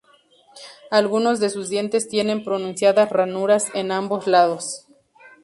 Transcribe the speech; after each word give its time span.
Algunos 0.89 1.39
de 1.39 1.51
sus 1.51 1.69
dientes 1.69 2.07
tienen 2.09 2.43
pronunciadas 2.43 3.11
ranuras 3.11 3.67
en 3.75 3.91
ambos 3.91 4.25
lados. 4.25 4.87